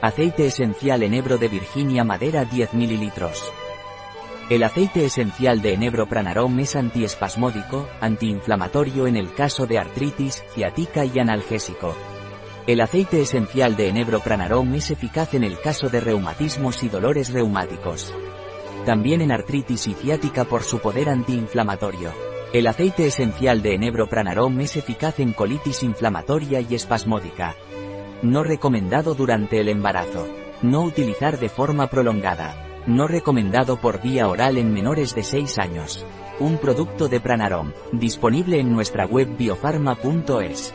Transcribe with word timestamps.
Aceite 0.00 0.46
esencial 0.46 1.02
enebro 1.02 1.38
de 1.38 1.48
Virginia 1.48 2.04
madera 2.04 2.44
10 2.44 2.72
ml. 2.72 3.12
El 4.48 4.62
aceite 4.62 5.04
esencial 5.04 5.60
de 5.60 5.72
enebro 5.72 6.06
pranarom 6.06 6.56
es 6.60 6.76
antiespasmódico, 6.76 7.88
antiinflamatorio 8.00 9.08
en 9.08 9.16
el 9.16 9.34
caso 9.34 9.66
de 9.66 9.80
artritis, 9.80 10.44
ciática 10.54 11.04
y 11.04 11.18
analgésico. 11.18 11.96
El 12.68 12.80
aceite 12.80 13.20
esencial 13.20 13.74
de 13.74 13.88
enebro 13.88 14.20
pranarom 14.20 14.72
es 14.74 14.92
eficaz 14.92 15.34
en 15.34 15.42
el 15.42 15.58
caso 15.58 15.88
de 15.88 15.98
reumatismos 15.98 16.84
y 16.84 16.88
dolores 16.88 17.32
reumáticos. 17.32 18.14
También 18.86 19.20
en 19.20 19.32
artritis 19.32 19.88
y 19.88 19.94
ciática 19.94 20.44
por 20.44 20.62
su 20.62 20.78
poder 20.78 21.08
antiinflamatorio. 21.08 22.12
El 22.52 22.68
aceite 22.68 23.04
esencial 23.06 23.62
de 23.62 23.74
enebro 23.74 24.08
pranarom 24.08 24.60
es 24.60 24.76
eficaz 24.76 25.18
en 25.18 25.32
colitis 25.32 25.82
inflamatoria 25.82 26.60
y 26.60 26.76
espasmódica. 26.76 27.56
No 28.22 28.42
recomendado 28.42 29.14
durante 29.14 29.60
el 29.60 29.68
embarazo. 29.68 30.26
No 30.60 30.82
utilizar 30.82 31.38
de 31.38 31.48
forma 31.48 31.86
prolongada. 31.86 32.66
No 32.86 33.06
recomendado 33.06 33.76
por 33.76 34.02
vía 34.02 34.28
oral 34.28 34.58
en 34.58 34.72
menores 34.72 35.14
de 35.14 35.22
6 35.22 35.58
años. 35.58 36.04
Un 36.40 36.58
producto 36.58 37.08
de 37.08 37.20
Pranarom, 37.20 37.72
disponible 37.92 38.58
en 38.58 38.72
nuestra 38.72 39.06
web 39.06 39.36
biofarma.es. 39.36 40.74